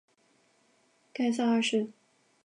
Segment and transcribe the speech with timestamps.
[1.13, 1.91] 盖萨二世。